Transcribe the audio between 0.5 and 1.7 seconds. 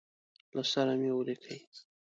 له سره مي ولیکی.